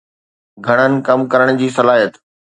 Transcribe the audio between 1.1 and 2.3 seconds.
ڪرڻ جي صلاحيت